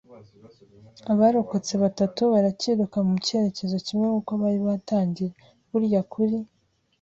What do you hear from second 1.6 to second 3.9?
batatu baracyiruka mu cyerekezo